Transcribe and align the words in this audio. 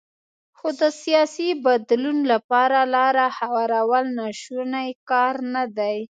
خو 0.57 0.67
د 0.81 0.83
سیاسي 1.01 1.49
بدلون 1.65 2.17
لپاره 2.31 2.79
لاره 2.95 3.25
هوارول 3.37 4.05
ناشونی 4.19 4.89
کار 5.09 5.33
نه 5.53 5.63
دی. 5.77 5.97